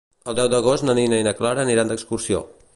El 0.31 0.37
deu 0.39 0.47
d'agost 0.53 0.87
na 0.87 0.95
Nina 1.01 1.21
i 1.21 1.27
na 1.29 1.35
Clara 1.43 1.65
aniran 1.69 1.93
d'excursió. 1.93 2.45